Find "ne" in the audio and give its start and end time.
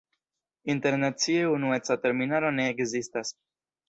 2.57-2.65